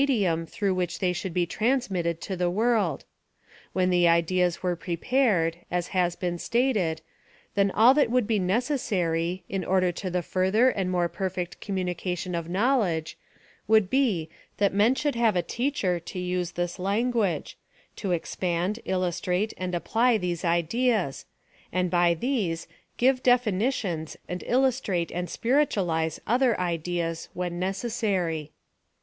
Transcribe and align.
dium 0.03 0.47
through 0.49 0.73
which 0.73 0.97
they 0.97 1.13
should 1.13 1.31
be 1.31 1.45
transmitted 1.45 2.19
to 2.19 2.35
the 2.35 2.49
world. 2.49 3.05
When 3.71 3.91
the 3.91 4.07
ideas 4.07 4.63
were 4.63 4.75
prepared, 4.75 5.57
as 5.69 5.89
has 5.89 6.15
been 6.15 6.39
stated, 6.39 7.01
then 7.53 7.69
all 7.69 7.93
that 7.93 8.09
would 8.09 8.25
be 8.25 8.39
necessary, 8.39 9.43
in 9.47 9.63
order 9.63 9.91
to 9.91 10.09
the 10.09 10.23
further 10.23 10.69
and 10.71 10.89
more 10.89 11.07
perfect 11.07 11.61
communi 11.61 11.95
cation 11.95 12.33
of 12.33 12.49
knowledge, 12.49 13.15
would 13.67 13.91
be, 13.91 14.27
that 14.57 14.73
men 14.73 14.95
should 14.95 15.13
have 15.13 15.35
a 15.35 15.43
teacher 15.43 15.99
to 15.99 16.17
use 16.17 16.53
this 16.53 16.79
language— 16.79 17.55
to 17.97 18.11
expand, 18.11 18.79
illustrate 18.85 19.53
and 19.55 19.75
apply 19.75 20.17
these 20.17 20.43
ideas; 20.43 21.25
and 21.71 21.91
by 21.91 22.15
these, 22.15 22.67
give 22.97 23.21
definitions, 23.21 24.17
and 24.27 24.43
illustrate 24.47 25.11
and 25.11 25.29
spiritualize 25.29 26.19
other 26.25 26.59
ideas 26.59 27.29
when 27.35 27.59
necessary. 27.59 28.51